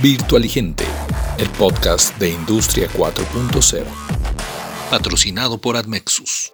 Virtualigente, 0.00 0.84
el 1.38 1.48
podcast 1.50 2.16
de 2.18 2.30
Industria 2.30 2.88
4.0, 2.88 3.82
patrocinado 4.92 5.58
por 5.60 5.76
Admexus. 5.76 6.52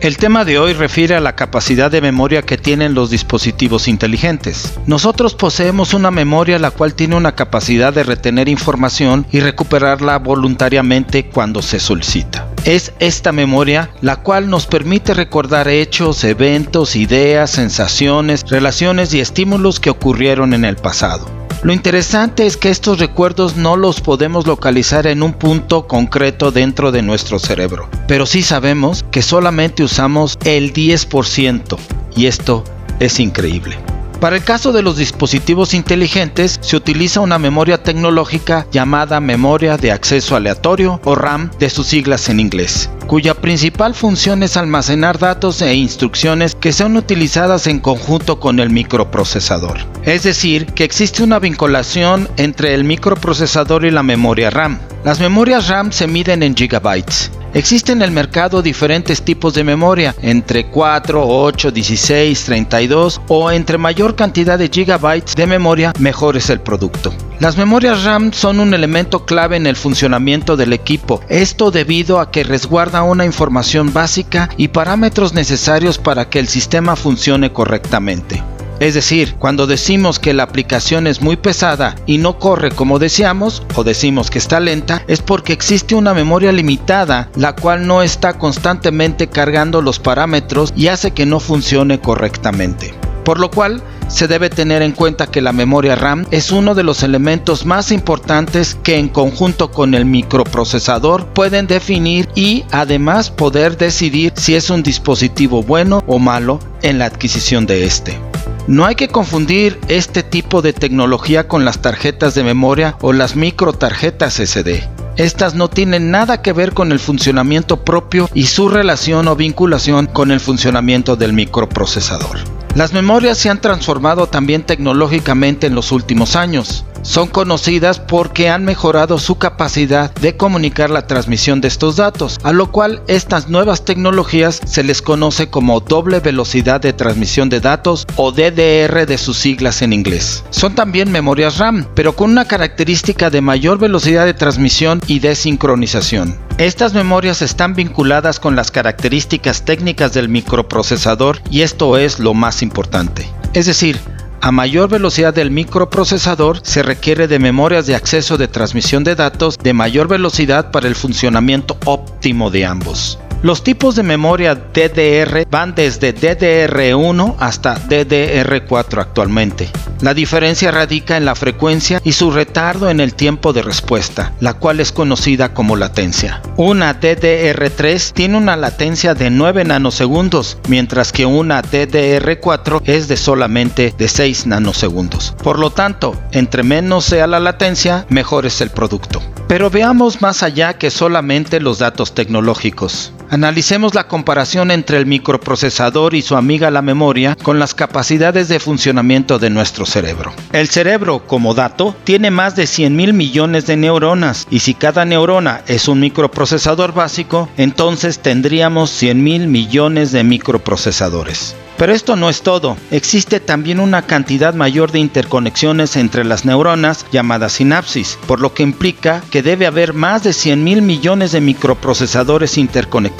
El 0.00 0.16
tema 0.16 0.46
de 0.46 0.58
hoy 0.58 0.72
refiere 0.72 1.14
a 1.14 1.20
la 1.20 1.36
capacidad 1.36 1.90
de 1.90 2.00
memoria 2.00 2.40
que 2.40 2.56
tienen 2.56 2.94
los 2.94 3.10
dispositivos 3.10 3.86
inteligentes. 3.86 4.72
Nosotros 4.86 5.34
poseemos 5.34 5.92
una 5.92 6.10
memoria 6.10 6.58
la 6.58 6.70
cual 6.70 6.94
tiene 6.94 7.16
una 7.16 7.34
capacidad 7.34 7.92
de 7.92 8.04
retener 8.04 8.48
información 8.48 9.26
y 9.30 9.40
recuperarla 9.40 10.18
voluntariamente 10.18 11.26
cuando 11.28 11.60
se 11.60 11.78
solicita. 11.78 12.53
Es 12.64 12.92
esta 12.98 13.30
memoria 13.30 13.90
la 14.00 14.16
cual 14.16 14.48
nos 14.48 14.66
permite 14.66 15.12
recordar 15.12 15.68
hechos, 15.68 16.24
eventos, 16.24 16.96
ideas, 16.96 17.50
sensaciones, 17.50 18.44
relaciones 18.48 19.12
y 19.12 19.20
estímulos 19.20 19.80
que 19.80 19.90
ocurrieron 19.90 20.54
en 20.54 20.64
el 20.64 20.76
pasado. 20.76 21.26
Lo 21.62 21.72
interesante 21.72 22.46
es 22.46 22.56
que 22.56 22.70
estos 22.70 22.98
recuerdos 22.98 23.56
no 23.56 23.76
los 23.76 24.00
podemos 24.00 24.46
localizar 24.46 25.06
en 25.06 25.22
un 25.22 25.34
punto 25.34 25.86
concreto 25.86 26.52
dentro 26.52 26.90
de 26.90 27.02
nuestro 27.02 27.38
cerebro, 27.38 27.88
pero 28.06 28.26
sí 28.26 28.42
sabemos 28.42 29.04
que 29.10 29.22
solamente 29.22 29.82
usamos 29.82 30.38
el 30.44 30.72
10% 30.72 31.76
y 32.16 32.26
esto 32.26 32.64
es 32.98 33.20
increíble. 33.20 33.76
Para 34.24 34.36
el 34.36 34.42
caso 34.42 34.72
de 34.72 34.80
los 34.80 34.96
dispositivos 34.96 35.74
inteligentes 35.74 36.58
se 36.62 36.76
utiliza 36.76 37.20
una 37.20 37.38
memoria 37.38 37.82
tecnológica 37.82 38.66
llamada 38.72 39.20
memoria 39.20 39.76
de 39.76 39.92
acceso 39.92 40.34
aleatorio 40.34 40.98
o 41.04 41.14
RAM 41.14 41.50
de 41.58 41.68
sus 41.68 41.88
siglas 41.88 42.30
en 42.30 42.40
inglés, 42.40 42.88
cuya 43.06 43.34
principal 43.34 43.94
función 43.94 44.42
es 44.42 44.56
almacenar 44.56 45.18
datos 45.18 45.60
e 45.60 45.74
instrucciones 45.74 46.54
que 46.54 46.72
son 46.72 46.96
utilizadas 46.96 47.66
en 47.66 47.80
conjunto 47.80 48.40
con 48.40 48.60
el 48.60 48.70
microprocesador. 48.70 49.80
Es 50.04 50.22
decir, 50.22 50.72
que 50.72 50.84
existe 50.84 51.22
una 51.22 51.38
vinculación 51.38 52.26
entre 52.38 52.72
el 52.72 52.84
microprocesador 52.84 53.84
y 53.84 53.90
la 53.90 54.02
memoria 54.02 54.48
RAM. 54.48 54.78
Las 55.04 55.20
memorias 55.20 55.68
RAM 55.68 55.92
se 55.92 56.06
miden 56.06 56.42
en 56.42 56.56
gigabytes 56.56 57.30
Existen 57.54 57.98
en 57.98 58.02
el 58.02 58.10
mercado 58.10 58.62
diferentes 58.62 59.22
tipos 59.22 59.54
de 59.54 59.62
memoria, 59.62 60.12
entre 60.22 60.66
4, 60.66 61.24
8, 61.24 61.70
16, 61.70 62.44
32 62.46 63.20
o 63.28 63.48
entre 63.52 63.78
mayor 63.78 64.16
cantidad 64.16 64.58
de 64.58 64.68
gigabytes 64.68 65.36
de 65.36 65.46
memoria, 65.46 65.92
mejor 66.00 66.36
es 66.36 66.50
el 66.50 66.60
producto. 66.60 67.14
Las 67.38 67.56
memorias 67.56 68.02
RAM 68.02 68.32
son 68.32 68.58
un 68.58 68.74
elemento 68.74 69.24
clave 69.24 69.56
en 69.56 69.68
el 69.68 69.76
funcionamiento 69.76 70.56
del 70.56 70.72
equipo, 70.72 71.20
esto 71.28 71.70
debido 71.70 72.18
a 72.18 72.32
que 72.32 72.42
resguarda 72.42 73.04
una 73.04 73.24
información 73.24 73.92
básica 73.92 74.50
y 74.56 74.68
parámetros 74.68 75.32
necesarios 75.32 75.98
para 75.98 76.28
que 76.28 76.40
el 76.40 76.48
sistema 76.48 76.96
funcione 76.96 77.52
correctamente. 77.52 78.42
Es 78.80 78.94
decir, 78.94 79.36
cuando 79.38 79.66
decimos 79.66 80.18
que 80.18 80.34
la 80.34 80.42
aplicación 80.42 81.06
es 81.06 81.20
muy 81.20 81.36
pesada 81.36 81.94
y 82.06 82.18
no 82.18 82.38
corre 82.38 82.70
como 82.70 82.98
deseamos 82.98 83.62
o 83.76 83.84
decimos 83.84 84.30
que 84.30 84.38
está 84.38 84.60
lenta, 84.60 85.02
es 85.06 85.22
porque 85.22 85.52
existe 85.52 85.94
una 85.94 86.14
memoria 86.14 86.52
limitada, 86.52 87.30
la 87.36 87.54
cual 87.54 87.86
no 87.86 88.02
está 88.02 88.34
constantemente 88.34 89.28
cargando 89.28 89.80
los 89.80 89.98
parámetros 89.98 90.72
y 90.76 90.88
hace 90.88 91.12
que 91.12 91.26
no 91.26 91.40
funcione 91.40 92.00
correctamente. 92.00 92.94
Por 93.24 93.40
lo 93.40 93.50
cual, 93.50 93.82
se 94.08 94.28
debe 94.28 94.50
tener 94.50 94.82
en 94.82 94.92
cuenta 94.92 95.26
que 95.26 95.40
la 95.40 95.52
memoria 95.52 95.94
RAM 95.94 96.26
es 96.30 96.52
uno 96.52 96.74
de 96.74 96.82
los 96.82 97.02
elementos 97.02 97.64
más 97.64 97.90
importantes 97.90 98.76
que 98.82 98.98
en 98.98 99.08
conjunto 99.08 99.70
con 99.70 99.94
el 99.94 100.04
microprocesador 100.04 101.26
pueden 101.28 101.66
definir 101.66 102.28
y 102.34 102.64
además 102.70 103.30
poder 103.30 103.78
decidir 103.78 104.34
si 104.36 104.56
es 104.56 104.68
un 104.68 104.82
dispositivo 104.82 105.62
bueno 105.62 106.04
o 106.06 106.18
malo 106.18 106.60
en 106.82 106.98
la 106.98 107.06
adquisición 107.06 107.64
de 107.64 107.86
este. 107.86 108.33
No 108.66 108.86
hay 108.86 108.94
que 108.94 109.08
confundir 109.08 109.78
este 109.88 110.22
tipo 110.22 110.62
de 110.62 110.72
tecnología 110.72 111.48
con 111.48 111.66
las 111.66 111.82
tarjetas 111.82 112.34
de 112.34 112.44
memoria 112.44 112.96
o 113.02 113.12
las 113.12 113.36
microtarjetas 113.36 114.36
SD. 114.36 114.88
Estas 115.16 115.54
no 115.54 115.68
tienen 115.68 116.10
nada 116.10 116.40
que 116.40 116.54
ver 116.54 116.72
con 116.72 116.90
el 116.90 116.98
funcionamiento 116.98 117.84
propio 117.84 118.30
y 118.32 118.46
su 118.46 118.70
relación 118.70 119.28
o 119.28 119.36
vinculación 119.36 120.06
con 120.06 120.30
el 120.30 120.40
funcionamiento 120.40 121.14
del 121.16 121.34
microprocesador. 121.34 122.38
Las 122.74 122.94
memorias 122.94 123.36
se 123.36 123.50
han 123.50 123.60
transformado 123.60 124.28
también 124.28 124.62
tecnológicamente 124.62 125.66
en 125.66 125.74
los 125.74 125.92
últimos 125.92 126.34
años. 126.34 126.86
Son 127.04 127.28
conocidas 127.28 128.00
porque 128.00 128.48
han 128.48 128.64
mejorado 128.64 129.18
su 129.18 129.36
capacidad 129.36 130.12
de 130.14 130.38
comunicar 130.38 130.88
la 130.88 131.06
transmisión 131.06 131.60
de 131.60 131.68
estos 131.68 131.96
datos, 131.96 132.38
a 132.42 132.52
lo 132.52 132.72
cual 132.72 133.02
estas 133.08 133.50
nuevas 133.50 133.84
tecnologías 133.84 134.60
se 134.64 134.82
les 134.82 135.02
conoce 135.02 135.50
como 135.50 135.80
doble 135.80 136.20
velocidad 136.20 136.80
de 136.80 136.94
transmisión 136.94 137.50
de 137.50 137.60
datos 137.60 138.06
o 138.16 138.32
DDR 138.32 139.06
de 139.06 139.18
sus 139.18 139.36
siglas 139.36 139.82
en 139.82 139.92
inglés. 139.92 140.44
Son 140.48 140.74
también 140.74 141.12
memorias 141.12 141.58
RAM, 141.58 141.86
pero 141.94 142.16
con 142.16 142.30
una 142.30 142.46
característica 142.46 143.28
de 143.28 143.42
mayor 143.42 143.78
velocidad 143.78 144.24
de 144.24 144.32
transmisión 144.32 145.02
y 145.06 145.18
de 145.18 145.34
sincronización. 145.34 146.38
Estas 146.56 146.94
memorias 146.94 147.42
están 147.42 147.74
vinculadas 147.74 148.40
con 148.40 148.56
las 148.56 148.70
características 148.70 149.66
técnicas 149.66 150.14
del 150.14 150.30
microprocesador 150.30 151.42
y 151.50 151.60
esto 151.60 151.98
es 151.98 152.18
lo 152.18 152.32
más 152.32 152.62
importante. 152.62 153.28
Es 153.52 153.66
decir, 153.66 154.00
a 154.44 154.52
mayor 154.52 154.90
velocidad 154.90 155.32
del 155.32 155.50
microprocesador 155.50 156.60
se 156.62 156.82
requiere 156.82 157.28
de 157.28 157.38
memorias 157.38 157.86
de 157.86 157.94
acceso 157.94 158.36
de 158.36 158.46
transmisión 158.46 159.02
de 159.02 159.14
datos 159.14 159.56
de 159.56 159.72
mayor 159.72 160.06
velocidad 160.06 160.70
para 160.70 160.86
el 160.86 160.94
funcionamiento 160.94 161.78
óptimo 161.86 162.50
de 162.50 162.66
ambos. 162.66 163.18
Los 163.44 163.62
tipos 163.62 163.94
de 163.94 164.02
memoria 164.02 164.54
DDR 164.54 165.46
van 165.50 165.74
desde 165.74 166.14
DDR1 166.14 167.36
hasta 167.38 167.76
DDR4 167.76 169.02
actualmente. 169.02 169.68
La 170.00 170.14
diferencia 170.14 170.70
radica 170.70 171.18
en 171.18 171.26
la 171.26 171.34
frecuencia 171.34 172.00
y 172.04 172.12
su 172.12 172.30
retardo 172.30 172.88
en 172.88 173.00
el 173.00 173.14
tiempo 173.14 173.52
de 173.52 173.60
respuesta, 173.60 174.32
la 174.40 174.54
cual 174.54 174.80
es 174.80 174.92
conocida 174.92 175.52
como 175.52 175.76
latencia. 175.76 176.40
Una 176.56 176.98
DDR3 176.98 178.12
tiene 178.14 178.38
una 178.38 178.56
latencia 178.56 179.14
de 179.14 179.28
9 179.28 179.64
nanosegundos, 179.64 180.56
mientras 180.68 181.12
que 181.12 181.26
una 181.26 181.62
DDR4 181.62 182.80
es 182.86 183.08
de 183.08 183.18
solamente 183.18 183.94
de 183.98 184.08
6 184.08 184.46
nanosegundos. 184.46 185.34
Por 185.42 185.58
lo 185.58 185.68
tanto, 185.68 186.18
entre 186.32 186.62
menos 186.62 187.04
sea 187.04 187.26
la 187.26 187.40
latencia, 187.40 188.06
mejor 188.08 188.46
es 188.46 188.62
el 188.62 188.70
producto. 188.70 189.22
Pero 189.48 189.68
veamos 189.68 190.22
más 190.22 190.42
allá 190.42 190.78
que 190.78 190.90
solamente 190.90 191.60
los 191.60 191.78
datos 191.78 192.14
tecnológicos. 192.14 193.12
Analicemos 193.30 193.94
la 193.94 194.06
comparación 194.06 194.70
entre 194.70 194.98
el 194.98 195.06
microprocesador 195.06 196.14
y 196.14 196.22
su 196.22 196.36
amiga 196.36 196.70
la 196.70 196.82
memoria 196.82 197.36
con 197.42 197.58
las 197.58 197.74
capacidades 197.74 198.48
de 198.48 198.60
funcionamiento 198.60 199.38
de 199.38 199.50
nuestro 199.50 199.86
cerebro. 199.86 200.32
El 200.52 200.68
cerebro, 200.68 201.26
como 201.26 201.54
dato, 201.54 201.96
tiene 202.04 202.30
más 202.30 202.54
de 202.54 202.66
100 202.66 202.94
mil 202.94 203.12
millones 203.12 203.66
de 203.66 203.76
neuronas 203.76 204.46
y 204.50 204.60
si 204.60 204.74
cada 204.74 205.04
neurona 205.04 205.62
es 205.66 205.88
un 205.88 206.00
microprocesador 206.00 206.92
básico, 206.92 207.48
entonces 207.56 208.18
tendríamos 208.20 208.90
100 208.90 209.22
mil 209.22 209.48
millones 209.48 210.12
de 210.12 210.22
microprocesadores. 210.22 211.56
Pero 211.76 211.92
esto 211.92 212.14
no 212.14 212.30
es 212.30 212.42
todo, 212.42 212.76
existe 212.92 213.40
también 213.40 213.80
una 213.80 214.02
cantidad 214.02 214.54
mayor 214.54 214.92
de 214.92 215.00
interconexiones 215.00 215.96
entre 215.96 216.24
las 216.24 216.44
neuronas 216.44 217.04
llamadas 217.10 217.54
sinapsis, 217.54 218.16
por 218.28 218.40
lo 218.40 218.54
que 218.54 218.62
implica 218.62 219.22
que 219.30 219.42
debe 219.42 219.66
haber 219.66 219.92
más 219.92 220.22
de 220.22 220.32
100 220.32 220.62
mil 220.62 220.82
millones 220.82 221.32
de 221.32 221.40
microprocesadores 221.40 222.58
interconectados, 222.58 223.13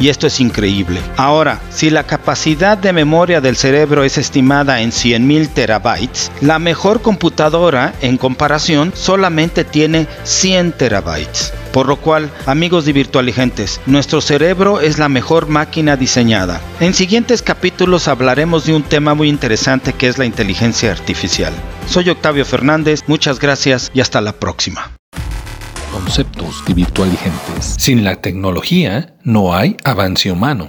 y 0.00 0.08
esto 0.08 0.26
es 0.26 0.40
increíble. 0.40 1.00
Ahora, 1.16 1.60
si 1.70 1.90
la 1.90 2.04
capacidad 2.04 2.76
de 2.76 2.92
memoria 2.92 3.40
del 3.40 3.56
cerebro 3.56 4.02
es 4.02 4.18
estimada 4.18 4.80
en 4.80 4.92
100 4.92 5.26
mil 5.26 5.48
terabytes, 5.48 6.32
la 6.40 6.58
mejor 6.58 7.00
computadora 7.00 7.94
en 8.00 8.16
comparación 8.18 8.92
solamente 8.94 9.64
tiene 9.64 10.06
100 10.24 10.72
terabytes. 10.72 11.52
Por 11.72 11.86
lo 11.86 11.96
cual, 11.96 12.30
amigos 12.46 12.86
de 12.86 12.92
Virtualigentes, 12.92 13.80
nuestro 13.86 14.20
cerebro 14.20 14.80
es 14.80 14.98
la 14.98 15.08
mejor 15.08 15.46
máquina 15.46 15.96
diseñada. 15.96 16.60
En 16.80 16.94
siguientes 16.94 17.42
capítulos 17.42 18.08
hablaremos 18.08 18.64
de 18.64 18.74
un 18.74 18.82
tema 18.82 19.14
muy 19.14 19.28
interesante 19.28 19.92
que 19.92 20.08
es 20.08 20.18
la 20.18 20.24
inteligencia 20.24 20.90
artificial. 20.90 21.52
Soy 21.86 22.08
Octavio 22.08 22.44
Fernández, 22.44 23.04
muchas 23.06 23.38
gracias 23.38 23.90
y 23.94 24.00
hasta 24.00 24.20
la 24.20 24.32
próxima. 24.32 24.95
Conceptos 25.96 26.62
de 26.66 26.74
Virtualigentes. 26.74 27.74
Sin 27.78 28.04
la 28.04 28.16
tecnología 28.16 29.16
no 29.24 29.54
hay 29.54 29.78
avance 29.82 30.30
humano. 30.30 30.68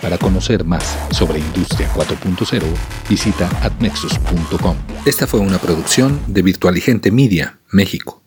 Para 0.00 0.16
conocer 0.16 0.64
más 0.64 0.96
sobre 1.10 1.40
Industria 1.40 1.92
4.0, 1.92 2.62
visita 3.06 3.50
atnexus.com. 3.62 4.76
Esta 5.04 5.26
fue 5.26 5.40
una 5.40 5.58
producción 5.58 6.18
de 6.26 6.40
Virtualigente 6.40 7.10
Media, 7.10 7.60
México. 7.70 8.25